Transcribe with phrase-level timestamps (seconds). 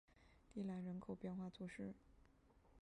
[0.51, 1.93] 蒂兰人口变化图示